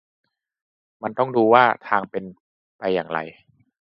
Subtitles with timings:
[1.03, 2.23] มันต้องดูว่าทางเป็น
[2.93, 3.19] อย่างไร